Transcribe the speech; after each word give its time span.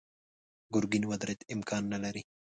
ګرګين 0.73 1.03
ودرېد: 1.07 1.39
امکان 1.53 1.83
نه 1.93 1.97
لري. 2.03 2.21